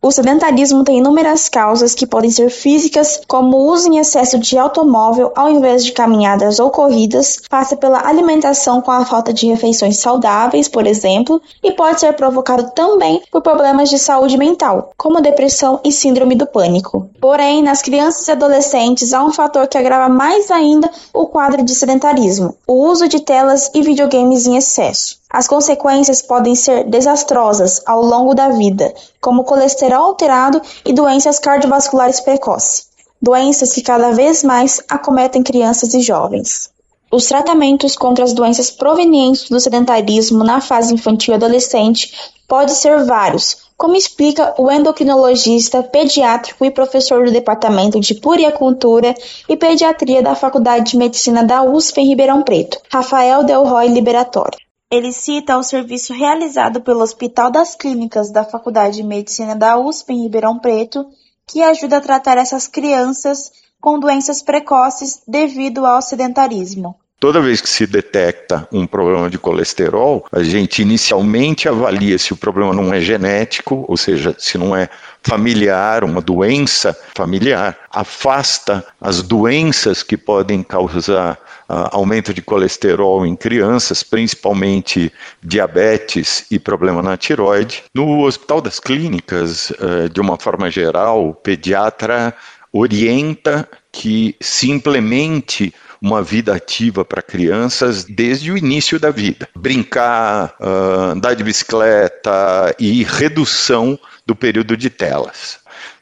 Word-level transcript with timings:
O 0.00 0.12
sedentarismo 0.12 0.84
tem 0.84 0.98
inúmeras 0.98 1.48
causas 1.48 1.92
que 1.92 2.06
podem 2.06 2.30
ser 2.30 2.50
físicas, 2.50 3.20
como 3.26 3.56
o 3.56 3.72
uso 3.72 3.88
em 3.88 3.98
excesso 3.98 4.38
de 4.38 4.56
automóvel 4.56 5.32
ao 5.34 5.50
invés 5.50 5.84
de 5.84 5.90
caminhadas 5.90 6.60
ou 6.60 6.70
corridas, 6.70 7.40
passa 7.50 7.76
pela 7.76 8.06
alimentação 8.06 8.80
com 8.80 8.92
a 8.92 9.04
falta 9.04 9.32
de 9.32 9.48
refeições 9.48 9.96
saudáveis, 9.96 10.68
por 10.68 10.86
exemplo, 10.86 11.42
e 11.64 11.72
pode 11.72 11.98
ser 11.98 12.12
provocado 12.12 12.70
também 12.76 13.20
por 13.32 13.42
problemas 13.42 13.90
de 13.90 13.98
saúde 13.98 14.38
mental, 14.38 14.92
como 14.96 15.20
depressão 15.20 15.80
e 15.84 15.90
síndrome 15.90 16.36
do 16.36 16.46
pânico. 16.46 17.10
Porém, 17.20 17.60
nas 17.60 17.82
crianças 17.82 18.28
e 18.28 18.30
adolescentes 18.30 19.12
há 19.12 19.24
um 19.24 19.32
fator 19.32 19.66
que 19.66 19.78
agrava 19.78 20.08
mais 20.08 20.48
ainda 20.48 20.88
o 21.12 21.26
quadro 21.26 21.64
de 21.64 21.74
sedentarismo: 21.74 22.54
o 22.68 22.86
uso 22.88 23.08
de 23.08 23.18
telas 23.18 23.68
e 23.74 23.82
videogames 23.82 24.46
em 24.46 24.56
excesso. 24.56 25.17
As 25.30 25.46
consequências 25.46 26.22
podem 26.22 26.54
ser 26.54 26.84
desastrosas 26.84 27.82
ao 27.84 28.02
longo 28.02 28.34
da 28.34 28.48
vida, 28.48 28.94
como 29.20 29.44
colesterol 29.44 30.06
alterado 30.06 30.60
e 30.86 30.92
doenças 30.92 31.38
cardiovasculares 31.38 32.18
precoces, 32.20 32.88
doenças 33.20 33.74
que 33.74 33.82
cada 33.82 34.10
vez 34.12 34.42
mais 34.42 34.82
acometem 34.88 35.42
crianças 35.42 35.92
e 35.92 36.00
jovens. 36.00 36.70
Os 37.10 37.26
tratamentos 37.26 37.94
contra 37.94 38.24
as 38.24 38.32
doenças 38.32 38.70
provenientes 38.70 39.48
do 39.50 39.60
sedentarismo 39.60 40.44
na 40.44 40.60
fase 40.60 40.94
infantil 40.94 41.32
e 41.32 41.36
adolescente 41.36 42.12
podem 42.46 42.74
ser 42.74 43.04
vários, 43.04 43.68
como 43.76 43.96
explica 43.96 44.54
o 44.58 44.70
endocrinologista 44.70 45.82
pediátrico 45.82 46.64
e 46.64 46.70
professor 46.70 47.24
do 47.24 47.32
Departamento 47.32 48.00
de 48.00 48.14
Puricultura 48.14 49.14
e 49.48 49.56
Pediatria 49.56 50.22
da 50.22 50.34
Faculdade 50.34 50.92
de 50.92 50.96
Medicina 50.96 51.44
da 51.44 51.62
USP 51.62 52.00
em 52.00 52.08
Ribeirão 52.08 52.42
Preto, 52.42 52.78
Rafael 52.90 53.44
Delroy 53.44 53.88
Liberatório. 53.88 54.67
Ele 54.90 55.12
cita 55.12 55.58
o 55.58 55.62
serviço 55.62 56.14
realizado 56.14 56.80
pelo 56.80 57.02
Hospital 57.02 57.50
das 57.50 57.74
Clínicas 57.74 58.30
da 58.32 58.42
Faculdade 58.42 58.96
de 58.96 59.02
Medicina 59.02 59.54
da 59.54 59.76
USP 59.76 60.14
em 60.14 60.22
Ribeirão 60.22 60.58
Preto, 60.58 61.04
que 61.46 61.62
ajuda 61.62 61.98
a 61.98 62.00
tratar 62.00 62.38
essas 62.38 62.66
crianças 62.66 63.52
com 63.78 64.00
doenças 64.00 64.40
precoces 64.40 65.20
devido 65.28 65.84
ao 65.84 66.00
sedentarismo. 66.00 66.96
Toda 67.20 67.42
vez 67.42 67.60
que 67.60 67.68
se 67.68 67.86
detecta 67.86 68.66
um 68.72 68.86
problema 68.86 69.28
de 69.28 69.36
colesterol, 69.36 70.24
a 70.32 70.42
gente 70.42 70.80
inicialmente 70.80 71.68
avalia 71.68 72.16
se 72.16 72.32
o 72.32 72.36
problema 72.36 72.72
não 72.72 72.94
é 72.94 72.98
genético, 73.00 73.84
ou 73.86 73.96
seja, 73.96 74.34
se 74.38 74.56
não 74.56 74.74
é 74.74 74.88
familiar, 75.22 76.02
uma 76.02 76.22
doença 76.22 76.96
familiar, 77.14 77.76
afasta 77.90 78.86
as 78.98 79.20
doenças 79.20 80.02
que 80.02 80.16
podem 80.16 80.62
causar 80.62 81.38
uh, 81.68 81.88
aumento 81.92 82.32
de 82.32 82.42
colesterol 82.42 83.26
em 83.26 83.36
crianças, 83.36 84.02
principalmente 84.02 85.12
diabetes 85.42 86.46
e 86.50 86.58
problema 86.58 87.02
na 87.02 87.16
tiroide. 87.16 87.84
No 87.94 88.24
Hospital 88.24 88.60
das 88.60 88.80
Clínicas, 88.80 89.70
uh, 89.70 90.08
de 90.12 90.20
uma 90.20 90.38
forma 90.38 90.70
geral, 90.70 91.28
o 91.28 91.34
pediatra 91.34 92.34
orienta 92.72 93.68
que 93.92 94.36
se 94.40 94.70
implemente 94.70 95.74
uma 96.00 96.22
vida 96.22 96.54
ativa 96.54 97.04
para 97.04 97.20
crianças 97.20 98.04
desde 98.04 98.52
o 98.52 98.56
início 98.56 99.00
da 99.00 99.10
vida. 99.10 99.48
Brincar, 99.56 100.54
uh, 100.60 101.12
andar 101.12 101.34
de 101.34 101.42
bicicleta 101.42 102.74
e 102.78 103.02
redução 103.02 103.98
do 104.24 104.34
período 104.34 104.76
de 104.76 104.90
telas. 104.90 105.58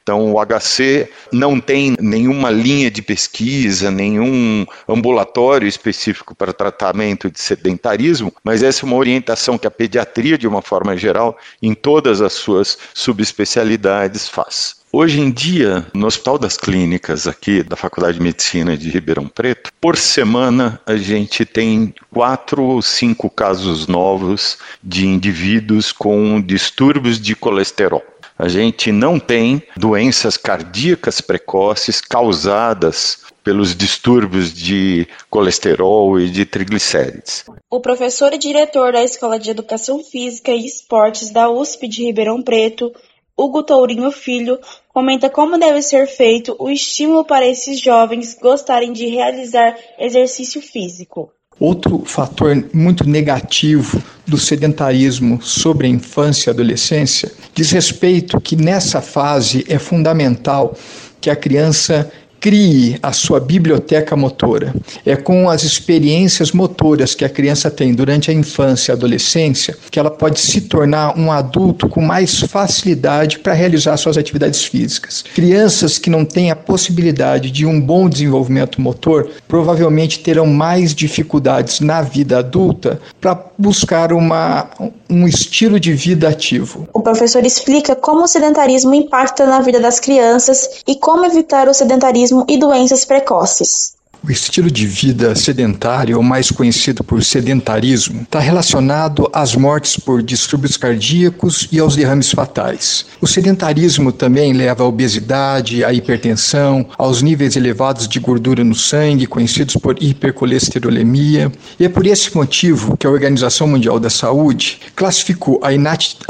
Então, 0.07 0.33
o 0.33 0.37
HC 0.39 1.11
não 1.33 1.59
tem 1.59 1.97
nenhuma 1.99 2.49
linha 2.49 2.89
de 2.89 3.03
pesquisa, 3.03 3.91
nenhum 3.91 4.65
ambulatório 4.89 5.67
específico 5.67 6.33
para 6.33 6.53
tratamento 6.53 7.29
de 7.29 7.41
sedentarismo, 7.41 8.33
mas 8.45 8.63
essa 8.63 8.85
é 8.85 8.87
uma 8.87 8.95
orientação 8.95 9.59
que 9.59 9.67
a 9.67 9.71
pediatria, 9.71 10.39
de 10.39 10.47
uma 10.47 10.63
forma 10.63 10.97
geral, 10.97 11.37
em 11.61 11.75
todas 11.75 12.21
as 12.21 12.35
suas 12.35 12.79
subespecialidades, 12.95 14.29
faz. 14.29 14.77
Hoje 14.93 15.21
em 15.21 15.29
dia, 15.29 15.85
no 15.93 16.07
Hospital 16.07 16.39
das 16.39 16.57
Clínicas 16.57 17.27
aqui 17.27 17.65
da 17.65 17.75
Faculdade 17.75 18.19
de 18.19 18.23
Medicina 18.23 18.77
de 18.77 18.89
Ribeirão 18.89 19.27
Preto, 19.27 19.73
por 19.81 19.97
semana 19.97 20.81
a 20.87 20.97
gente 20.97 21.45
tem 21.45 21.93
quatro 22.13 22.63
ou 22.63 22.81
cinco 22.81 23.29
casos 23.29 23.89
novos 23.89 24.57
de 24.83 25.05
indivíduos 25.05 25.91
com 25.91 26.41
distúrbios 26.41 27.21
de 27.21 27.35
colesterol 27.35 28.05
a 28.39 28.49
gente 28.49 28.93
não 28.93 29.19
tem 29.19 29.63
doenças 29.77 30.37
cardíacas 30.37 31.21
precoces 31.21 32.01
causadas 32.01 33.25
pelos 33.43 33.77
distúrbios 33.77 34.53
de 34.53 35.07
colesterol 35.31 36.19
e 36.19 36.29
de 36.29 36.45
triglicérides. 36.45 37.45
O 37.71 37.81
professor 37.81 38.33
e 38.33 38.39
diretor 38.39 38.93
da 38.93 39.05
Escola 39.05 39.39
de 39.39 39.51
Educação 39.51 40.03
Física 40.03 40.51
e 40.51 40.67
Esportes 40.67 41.31
da 41.31 41.49
USP 41.49 41.87
de 41.87 42.05
Ribeirão 42.05 42.43
Preto, 42.43 42.93
Hugo 43.39 43.63
Tourinho 43.63 44.11
Filho, 44.11 44.59
comenta 44.89 45.31
como 45.31 45.59
deve 45.59 45.81
ser 45.81 46.07
feito 46.07 46.57
o 46.59 46.69
estímulo 46.69 47.25
para 47.25 47.47
esses 47.47 47.81
jovens 47.81 48.37
gostarem 48.41 48.93
de 48.93 49.07
realizar 49.07 49.77
exercício 49.99 50.61
físico. 50.61 51.31
Outro 51.59 52.01
fator 52.05 52.69
muito 52.75 53.09
negativo 53.09 54.03
do 54.27 54.37
sedentarismo 54.37 55.41
sobre 55.41 55.87
a 55.87 55.91
infância 55.91 56.51
e 56.51 56.53
adolescência 56.53 57.33
diz 57.55 57.71
respeito 57.71 58.41
que 58.41 58.57
nessa 58.57 59.01
fase 59.01 59.65
é 59.69 59.79
fundamental 59.79 60.77
que 61.21 61.31
a 61.31 61.37
criança 61.37 62.11
Crie 62.41 62.99
a 63.03 63.13
sua 63.13 63.41
biblioteca 63.41 64.15
motora. 64.15 64.75
É 65.05 65.17
com 65.17 65.49
as 65.49 65.63
experiências 65.63 66.53
motoras 66.53 67.15
que 67.15 67.25
a 67.25 67.29
criança 67.29 67.71
tem 67.71 67.95
durante 67.95 68.31
a 68.31 68.35
infância 68.35 68.93
e 68.93 68.95
adolescência 68.95 69.77
que 69.91 69.99
ela 69.99 70.11
pode 70.11 70.39
se 70.41 70.63
tornar 70.63 71.19
um 71.19 71.33
adulto 71.33 71.89
com 71.89 72.01
mais 72.01 72.41
facilidade 72.41 73.39
para 73.39 73.53
realizar 73.53 73.97
suas 73.97 74.19
atividades 74.19 74.65
físicas. 74.65 75.25
Crianças 75.35 75.99
que 75.99 76.11
não 76.11 76.25
têm 76.25 76.51
a 76.51 76.57
possibilidade 76.57 77.51
de 77.51 77.65
um 77.67 77.81
bom 77.81 78.09
desenvolvimento 78.09 78.81
motor 78.81 79.31
provavelmente 79.49 80.21
terão 80.21 80.47
mais 80.47 80.95
dificuldades 80.95 81.81
na 81.81 82.03
vida 82.03 82.39
adulta 82.39 83.01
para 83.21 83.39
buscar 83.59 84.13
uma, 84.13 84.69
um 85.09 85.27
estilo 85.27 85.81
de 85.81 85.95
vida 85.95 86.29
ativo. 86.29 86.87
O 86.93 87.01
professor 87.01 87.45
explica 87.45 87.95
como 87.97 88.25
o 88.25 88.29
sedentarismo 88.29 88.95
impacta 88.95 89.47
na 89.47 89.61
vida 89.61 89.81
das 89.81 89.99
crianças 89.99 90.83
e 90.87 90.97
como 90.97 91.25
evitar 91.25 91.69
o 91.69 91.75
sedentarismo 91.75 92.26
e 92.49 92.59
doenças 92.59 93.05
precoces. 93.05 93.96
O 94.25 94.31
estilo 94.31 94.71
de 94.71 94.87
vida 94.87 95.35
sedentário, 95.37 96.17
ou 96.17 96.23
mais 96.23 96.51
conhecido 96.51 97.05
por 97.05 97.23
sedentarismo, 97.23 98.23
está 98.23 98.41
relacionado 98.41 99.29
às 99.33 99.55
mortes 99.55 99.97
por 99.97 100.23
distúrbios 100.23 100.77
cardíacos 100.77 101.69
e 101.71 101.79
aos 101.79 101.95
derrames 101.95 102.33
fatais. 102.33 103.07
O 103.21 103.27
sedentarismo 103.27 104.11
também 104.11 104.53
leva 104.53 104.83
à 104.83 104.87
obesidade, 104.87 105.85
à 105.85 105.93
hipertensão, 105.93 106.89
aos 106.99 107.23
níveis 107.23 107.55
elevados 107.55 108.09
de 108.09 108.19
gordura 108.19 108.65
no 108.65 108.75
sangue, 108.75 109.27
conhecidos 109.27 109.77
por 109.77 110.03
hipercolesterolemia. 110.03 111.53
E 111.79 111.85
é 111.85 111.89
por 111.89 112.07
esse 112.07 112.35
motivo 112.35 112.97
que 112.97 113.07
a 113.07 113.11
Organização 113.11 113.69
Mundial 113.69 114.01
da 114.01 114.11
Saúde 114.11 114.81
classificou 114.97 115.61
a, 115.63 115.69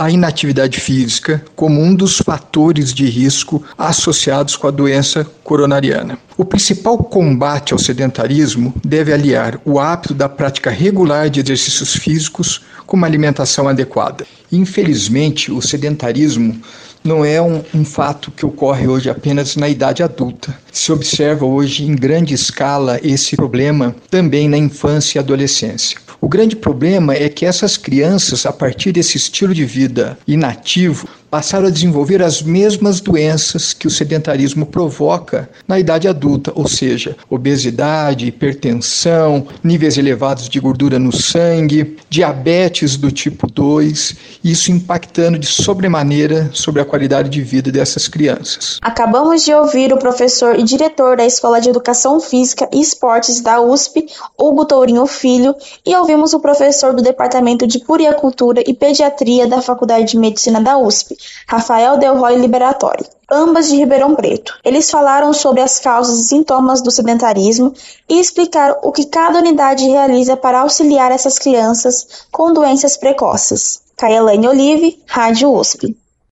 a 0.05 0.11
inatividade 0.11 0.81
física 0.81 1.43
como 1.55 1.81
um 1.81 1.95
dos 1.95 2.19
fatores 2.19 2.93
de 2.93 3.07
risco 3.07 3.63
associados 3.79 4.57
com 4.57 4.67
a 4.67 4.71
doença 4.71 5.27
coronariana. 5.43 6.19
O 6.39 6.45
principal 6.45 6.99
combate 6.99 7.73
ao 7.73 7.79
sedentarismo 7.79 8.75
deve 8.85 9.11
aliar 9.11 9.59
o 9.65 9.79
hábito 9.79 10.13
da 10.13 10.29
prática 10.29 10.69
regular 10.69 11.31
de 11.31 11.41
exercícios 11.41 11.95
físicos 11.95 12.61
com 12.85 12.95
uma 12.95 13.07
alimentação 13.07 13.67
adequada. 13.67 14.27
Infelizmente, 14.53 15.51
o 15.51 15.63
sedentarismo 15.63 16.61
não 17.03 17.25
é 17.25 17.41
um, 17.41 17.63
um, 17.75 17.85
fato 17.87 18.31
que 18.31 18.45
ocorre 18.45 18.87
hoje 18.87 19.09
apenas 19.09 19.57
na 19.57 19.67
idade 19.67 20.03
adulta. 20.03 20.55
Se 20.71 20.93
observa 20.93 21.47
hoje 21.47 21.85
em 21.85 21.97
grande 21.97 22.35
escala 22.35 23.01
esse 23.03 23.35
problema 23.35 23.97
também 24.11 24.47
na 24.47 24.59
infância 24.59 25.19
e 25.19 25.21
adolescência. 25.21 25.97
O 26.21 26.29
grande 26.29 26.57
problema 26.57 27.15
é 27.15 27.31
que 27.31 27.47
essas 27.47 27.79
crianças, 27.79 28.45
a 28.45 28.53
partir 28.53 28.93
desse 28.93 29.17
estilo 29.17 29.55
de 29.55 29.65
vida 29.65 30.19
inativo, 30.27 31.09
passaram 31.37 31.67
a 31.67 31.71
desenvolver 31.71 32.23
as 32.23 32.41
mesmas 32.41 32.99
doenças 32.99 33.75
que 33.75 33.87
o 33.87 33.91
sedentarismo 33.91 34.65
provoca 34.65 35.47
na 35.69 35.79
idade 35.79 36.09
adulta, 36.09 36.51
ou 36.55 36.67
seja, 36.67 37.15
obesidade, 37.29 38.27
hipertensão, 38.27 39.47
níveis 39.63 39.99
elevados 39.99 40.49
de 40.49 40.59
gordura 40.59 40.99
no 40.99 41.15
sangue, 41.15 41.99
diabetes 42.09 42.97
do 42.97 43.13
tipo 43.13 43.47
2, 43.51 44.17
isso 44.43 44.73
impactando 44.73 45.39
de 45.39 45.47
sobremaneira 45.47 46.49
sobre 46.55 46.81
a 46.81 46.87
qualidade 46.87 47.29
de 47.29 47.43
vida 47.43 47.71
dessas 47.71 48.09
crianças. 48.09 48.79
Acabamos 48.81 49.45
de 49.45 49.53
ouvir 49.53 49.93
o 49.93 49.99
professor 49.99 50.59
e 50.59 50.63
diretor 50.63 51.19
da 51.19 51.27
Escola 51.27 51.61
de 51.61 51.69
Educação 51.69 52.19
Física 52.19 52.67
e 52.73 52.81
Esportes 52.81 53.43
da 53.43 53.61
USP, 53.61 54.07
Hugo 54.39 54.65
Tourinho 54.65 55.05
Filho, 55.05 55.55
e 55.85 55.95
ouvimos 55.95 56.33
o 56.33 56.41
professor 56.41 56.95
do 56.95 57.03
Departamento 57.03 57.67
de 57.67 57.79
Puricultura 57.81 58.65
e 58.67 58.73
Pediatria 58.73 59.47
da 59.47 59.61
Faculdade 59.61 60.13
de 60.13 60.19
Medicina 60.19 60.63
da 60.63 60.79
USP, 60.79 61.15
Rafael 61.47 61.99
Delroy 61.99 62.37
Liberatório, 62.37 63.07
ambas 63.31 63.69
de 63.69 63.77
Ribeirão 63.77 64.15
Preto. 64.15 64.55
Eles 64.65 64.91
falaram 64.91 65.33
sobre 65.33 65.61
as 65.61 65.79
causas 65.79 66.19
e 66.21 66.29
sintomas 66.29 66.83
do 66.83 66.91
sedentarismo 66.91 67.73
e 68.09 68.21
explicaram 68.21 68.79
o 68.83 68.93
que 68.93 69.07
cada 69.07 69.39
unidade 69.39 69.87
realiza 69.89 70.37
para 70.37 70.61
auxiliar 70.61 71.11
essas 71.11 71.39
crianças 71.39 72.27
com 72.31 72.53
doenças 72.53 72.97
precoces. 72.97 73.81
Kaelane 73.97 74.47
Olive, 74.47 75.03
Rádio 75.07 75.53
USP. 75.53 75.97